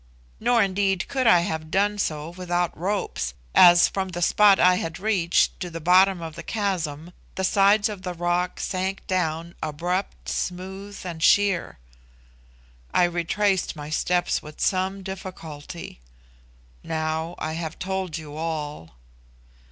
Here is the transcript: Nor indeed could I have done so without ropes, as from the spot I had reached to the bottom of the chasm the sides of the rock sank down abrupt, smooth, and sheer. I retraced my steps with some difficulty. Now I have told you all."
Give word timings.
Nor 0.39 0.63
indeed 0.63 1.07
could 1.07 1.27
I 1.27 1.41
have 1.41 1.69
done 1.69 1.99
so 1.99 2.29
without 2.31 2.75
ropes, 2.75 3.35
as 3.53 3.87
from 3.87 4.09
the 4.09 4.21
spot 4.23 4.59
I 4.59 4.77
had 4.77 4.97
reached 4.99 5.59
to 5.59 5.69
the 5.69 5.79
bottom 5.79 6.23
of 6.23 6.33
the 6.33 6.41
chasm 6.41 7.13
the 7.35 7.43
sides 7.43 7.87
of 7.87 8.01
the 8.01 8.15
rock 8.15 8.59
sank 8.59 9.05
down 9.05 9.53
abrupt, 9.61 10.27
smooth, 10.27 10.99
and 11.05 11.21
sheer. 11.21 11.77
I 12.91 13.03
retraced 13.03 13.75
my 13.75 13.91
steps 13.91 14.41
with 14.41 14.59
some 14.59 15.03
difficulty. 15.03 15.99
Now 16.81 17.35
I 17.37 17.53
have 17.53 17.77
told 17.77 18.17
you 18.17 18.35
all." 18.35 18.93